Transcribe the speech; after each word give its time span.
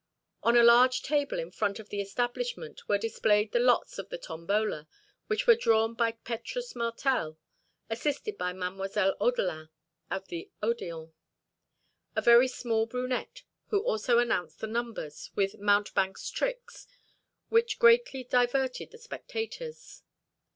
On 0.41 0.57
a 0.57 0.63
large 0.63 1.03
table, 1.03 1.37
in 1.37 1.51
front 1.51 1.77
of 1.77 1.89
the 1.89 2.01
establishment, 2.01 2.89
were 2.89 2.97
displayed 2.97 3.51
the 3.51 3.59
lots 3.59 3.99
of 3.99 4.09
the 4.09 4.17
tombola, 4.17 4.87
which 5.27 5.45
were 5.45 5.53
drawn 5.55 5.93
by 5.93 6.13
Petrus 6.13 6.75
Martel, 6.75 7.37
assisted 7.87 8.35
by 8.35 8.51
Mademoiselle 8.51 9.15
Odelin 9.21 9.69
of 10.09 10.27
the 10.29 10.49
Odéon, 10.63 11.11
a 12.15 12.21
very 12.23 12.47
small 12.47 12.87
brunette, 12.87 13.43
who 13.67 13.83
also 13.83 14.17
announced 14.17 14.59
the 14.59 14.65
numbers, 14.65 15.29
with 15.35 15.59
mountebank's 15.59 16.31
tricks, 16.31 16.87
which 17.49 17.77
greatly 17.77 18.23
diverted 18.23 18.89
the 18.89 18.97
spectators. 18.97 20.01